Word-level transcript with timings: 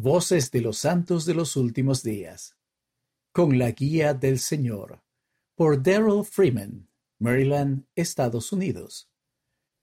Voces 0.00 0.52
de 0.52 0.60
los 0.60 0.78
Santos 0.78 1.26
de 1.26 1.34
los 1.34 1.56
Últimos 1.56 2.04
Días. 2.04 2.54
Con 3.32 3.58
la 3.58 3.72
guía 3.72 4.14
del 4.14 4.38
Señor. 4.38 5.02
Por 5.56 5.82
Daryl 5.82 6.24
Freeman, 6.24 6.88
Maryland, 7.18 7.84
Estados 7.96 8.52
Unidos. 8.52 9.10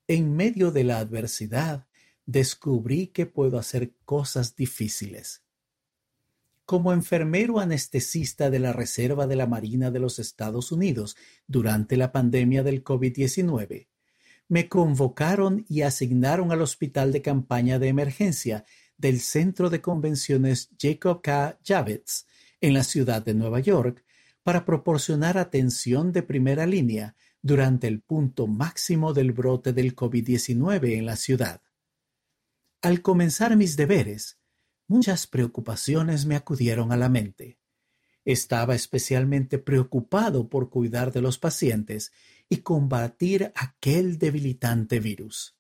En 0.08 0.34
medio 0.34 0.72
de 0.72 0.86
la 0.86 1.00
adversidad, 1.00 1.86
descubrí 2.26 3.08
que 3.08 3.26
puedo 3.26 3.60
hacer 3.60 3.92
cosas 4.06 4.56
difíciles. 4.56 5.44
Como 6.64 6.94
enfermero 6.94 7.60
anestesista 7.60 8.50
de 8.50 8.60
la 8.60 8.72
Reserva 8.72 9.28
de 9.28 9.36
la 9.36 9.48
Marina 9.48 9.92
de 9.92 10.00
los 10.00 10.18
Estados 10.20 10.72
Unidos 10.72 11.18
durante 11.46 11.98
la 11.98 12.14
pandemia 12.14 12.64
del 12.64 12.86
COVID-19, 12.86 13.90
me 14.48 14.70
convocaron 14.70 15.66
y 15.68 15.82
asignaron 15.82 16.54
al 16.54 16.62
hospital 16.62 17.12
de 17.12 17.22
campaña 17.22 17.80
de 17.80 17.90
emergencia 17.90 18.64
del 18.98 19.20
Centro 19.20 19.70
de 19.70 19.82
Convenciones 19.82 20.70
Jacob 20.80 21.22
K. 21.22 21.60
Javits 21.66 22.26
en 22.62 22.74
la 22.74 22.84
ciudad 22.84 23.24
de 23.24 23.34
Nueva 23.34 23.60
York 23.60 24.04
para 24.44 24.66
proporcionar 24.66 25.38
atención 25.38 26.12
de 26.12 26.24
primera 26.24 26.66
línea 26.66 27.16
durante 27.42 27.88
el 27.88 28.02
punto 28.02 28.48
máximo 28.48 29.14
del 29.14 29.32
brote 29.32 29.74
del 29.74 29.96
COVID-19 29.96 30.98
en 30.98 31.06
la 31.06 31.16
ciudad. 31.16 31.62
Al 32.82 33.02
comenzar 33.02 33.56
mis 33.58 33.76
deberes, 33.76 34.40
muchas 34.88 35.28
preocupaciones 35.28 36.26
me 36.26 36.36
acudieron 36.36 36.92
a 36.92 36.98
la 36.98 37.10
mente. 37.10 37.60
Estaba 38.24 38.76
especialmente 38.76 39.60
preocupado 39.60 40.50
por 40.50 40.70
cuidar 40.70 41.12
de 41.12 41.22
los 41.22 41.38
pacientes 41.38 42.12
y 42.50 42.58
combatir 42.58 43.52
aquel 43.56 44.18
debilitante 44.18 45.00
virus. 45.00 45.56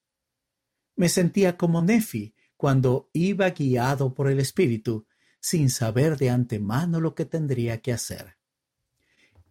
Me 0.95 1.09
sentía 1.09 1.57
como 1.57 1.81
Nefi 1.81 2.33
cuando 2.65 3.11
iba 3.13 3.47
guiado 3.51 4.15
por 4.15 4.27
el 4.27 4.39
Espíritu 4.39 5.05
sin 5.39 5.69
saber 5.69 6.17
de 6.17 6.31
antemano 6.31 6.99
lo 6.99 7.13
que 7.13 7.23
tendría 7.23 7.79
que 7.79 7.93
hacer. 7.93 8.39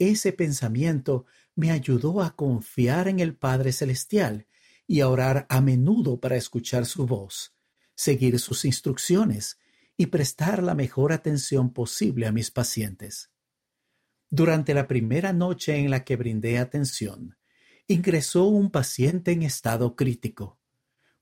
Ese 0.00 0.32
pensamiento 0.32 1.24
me 1.54 1.70
ayudó 1.70 2.22
a 2.22 2.34
confiar 2.34 3.06
en 3.06 3.20
el 3.20 3.36
Padre 3.36 3.70
Celestial 3.70 4.48
y 4.88 4.98
a 4.98 5.08
orar 5.08 5.46
a 5.48 5.60
menudo 5.60 6.18
para 6.18 6.34
escuchar 6.34 6.86
su 6.86 7.06
voz, 7.06 7.54
seguir 7.94 8.40
sus 8.40 8.64
instrucciones 8.64 9.60
y 9.96 10.06
prestar 10.06 10.60
la 10.60 10.74
mejor 10.74 11.12
atención 11.12 11.72
posible 11.72 12.26
a 12.26 12.32
mis 12.32 12.50
pacientes. 12.50 13.30
Durante 14.28 14.74
la 14.74 14.88
primera 14.88 15.32
noche 15.32 15.76
en 15.76 15.88
la 15.88 16.02
que 16.02 16.16
brindé 16.16 16.58
atención, 16.58 17.38
ingresó 17.86 18.46
un 18.46 18.72
paciente 18.72 19.30
en 19.30 19.44
estado 19.44 19.94
crítico. 19.94 20.58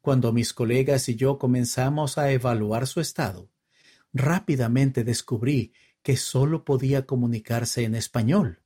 Cuando 0.02 0.32
mis 0.32 0.52
colegas 0.52 1.08
y 1.08 1.14
yo 1.14 1.38
comenzamos 1.38 2.18
a 2.18 2.32
evaluar 2.32 2.88
su 2.88 3.00
estado, 3.00 3.52
rápidamente 4.12 5.04
descubrí 5.04 5.72
que 6.02 6.16
solo 6.16 6.64
podía 6.64 7.06
comunicarse 7.06 7.84
en 7.84 7.94
español. 7.94 8.64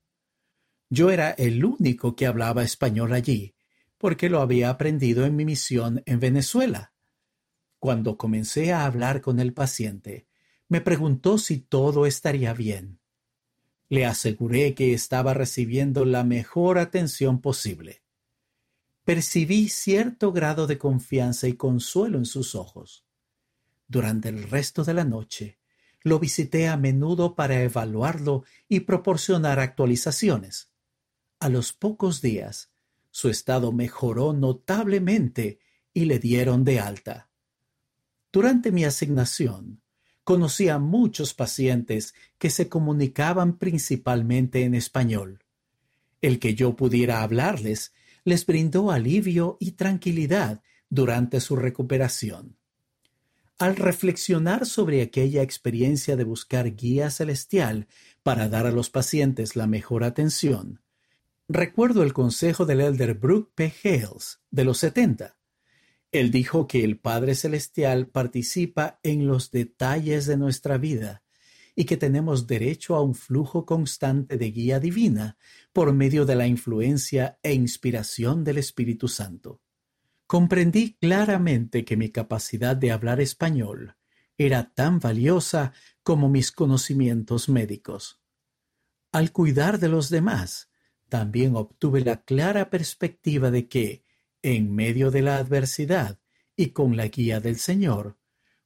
Yo 0.89 1.11
era 1.11 1.33
el 1.33 1.63
único 1.63 2.17
que 2.17 2.27
hablaba 2.27 2.63
español 2.63 3.13
allí, 3.13 3.55
porque 3.99 4.31
lo 4.31 4.41
había 4.41 4.71
aprendido 4.71 5.27
en 5.27 5.37
mi 5.37 5.45
misión 5.45 6.03
en 6.07 6.21
Venezuela. 6.21 6.95
Cuando 7.79 8.17
comencé 8.17 8.73
a 8.73 8.87
hablar 8.87 9.21
con 9.21 9.39
el 9.39 9.53
paciente, 9.53 10.27
me 10.69 10.81
preguntó 10.81 11.37
si 11.37 11.59
todo 11.59 12.07
estaría 12.07 12.55
bien. 12.55 12.99
Le 13.91 14.07
aseguré 14.07 14.75
que 14.75 14.95
estaba 14.95 15.35
recibiendo 15.35 16.07
la 16.07 16.25
mejor 16.25 16.79
atención 16.79 17.43
posible 17.43 18.06
percibí 19.07 19.69
cierto 19.69 20.33
grado 20.33 20.67
de 20.67 20.79
confianza 20.79 21.47
y 21.47 21.53
consuelo 21.53 22.19
en 22.19 22.27
sus 22.27 22.57
ojos. 22.57 23.07
Durante 23.87 24.29
el 24.29 24.51
resto 24.51 24.83
de 24.83 24.95
la 24.95 25.05
noche, 25.05 25.61
lo 26.03 26.19
visité 26.19 26.67
a 26.67 26.77
menudo 26.77 27.37
para 27.37 27.63
evaluarlo 27.63 28.43
y 28.69 28.81
proporcionar 28.81 29.61
actualizaciones. 29.61 30.73
A 31.39 31.49
los 31.49 31.73
pocos 31.73 32.21
días, 32.21 32.73
su 33.13 33.29
estado 33.29 33.71
mejoró 33.71 34.33
notablemente 34.33 35.61
y 35.95 36.07
le 36.07 36.19
dieron 36.19 36.65
de 36.65 36.81
alta. 36.81 37.31
Durante 38.33 38.73
mi 38.73 38.85
asignación, 38.85 39.83
conocí 40.25 40.69
a 40.69 40.81
muchos 40.81 41.33
pacientes 41.33 42.13
que 42.39 42.51
se 42.51 42.69
comunicaban 42.69 43.57
principalmente 43.57 44.65
en 44.65 44.75
español. 44.75 45.45
El 46.21 46.41
que 46.41 46.57
yo 46.57 46.75
pudiera 46.75 47.23
hablarles 47.23 47.93
les 48.27 48.45
brindó 48.45 48.91
alivio 48.91 49.57
y 49.61 49.73
tranquilidad 49.73 50.61
durante 50.91 51.41
su 51.41 51.55
recuperación. 51.55 52.57
Al 53.57 53.77
reflexionar 53.77 54.67
sobre 54.67 55.01
aquella 55.01 55.43
experiencia 55.43 56.17
de 56.17 56.25
buscar 56.25 56.75
guía 56.75 57.11
celestial 57.11 57.87
para 58.25 58.49
dar 58.49 58.67
a 58.67 58.73
los 58.73 58.91
pacientes 58.91 59.55
la 59.55 59.69
mejor 59.69 60.03
atención, 60.03 60.83
recuerdo 61.49 62.03
el 62.03 62.13
consejo 62.13 62.67
del 62.67 62.81
elder 62.81 63.15
Brooke 63.15 63.53
P. 63.55 63.73
Hales 63.85 64.41
de 64.51 64.65
los 64.65 64.79
70. 64.79 65.37
Él 66.11 66.33
dijo 66.33 66.67
que 66.67 66.83
el 66.83 66.99
Padre 66.99 67.37
Celestial 67.37 68.09
participa 68.09 68.99
en 69.05 69.29
los 69.29 69.53
detalles 69.53 70.27
de 70.27 70.37
nuestra 70.37 70.79
vida 70.79 71.23
y 71.79 71.85
que 71.85 71.99
tenemos 71.99 72.47
derecho 72.47 72.97
a 72.97 73.03
un 73.03 73.15
flujo 73.15 73.67
constante 73.67 74.39
de 74.39 74.51
guía 74.51 74.81
divina 74.81 75.37
por 75.75 75.93
medio 75.93 76.25
de 76.25 76.35
la 76.35 76.47
influencia 76.47 77.39
e 77.43 77.53
inspiración 77.53 78.43
del 78.43 78.57
Espíritu 78.57 79.09
Santo. 79.09 79.61
Comprendí 80.27 80.95
claramente 80.95 81.85
que 81.85 81.99
mi 81.99 82.09
capacidad 82.09 82.75
de 82.75 82.91
hablar 82.91 83.21
español 83.21 83.95
era 84.39 84.73
tan 84.75 84.99
valiosa 85.01 85.75
como 86.03 86.31
mis 86.31 86.51
conocimientos 86.51 87.49
médicos. 87.51 88.21
Al 89.13 89.33
cuidar 89.33 89.79
de 89.79 89.89
los 89.89 90.09
demás, 90.09 90.71
también 91.09 91.57
obtuve 91.57 92.01
la 92.01 92.23
clara 92.25 92.71
perspectiva 92.71 93.51
de 93.51 93.69
que, 93.69 94.03
en 94.43 94.75
medio 94.75 95.11
de 95.11 95.23
la 95.23 95.37
adversidad 95.37 96.19
y 96.57 96.71
con 96.71 96.97
la 96.97 97.07
guía 97.09 97.39
del 97.41 97.57
Señor, 97.57 98.19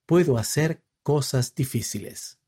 puedo 0.06 0.38
hacer 0.38 0.84
cosas 1.03 1.54
difíciles. 1.54 2.39